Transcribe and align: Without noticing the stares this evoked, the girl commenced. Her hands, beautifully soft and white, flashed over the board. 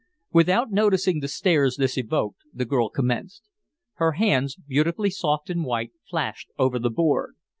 Without 0.33 0.71
noticing 0.71 1.19
the 1.19 1.27
stares 1.27 1.75
this 1.77 1.95
evoked, 1.95 2.39
the 2.51 2.65
girl 2.65 2.89
commenced. 2.89 3.43
Her 3.97 4.13
hands, 4.13 4.55
beautifully 4.55 5.11
soft 5.11 5.47
and 5.51 5.63
white, 5.63 5.91
flashed 6.09 6.49
over 6.57 6.79
the 6.79 6.89
board. 6.89 7.35